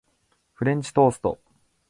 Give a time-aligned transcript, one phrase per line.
[0.53, 1.37] フレンチトースト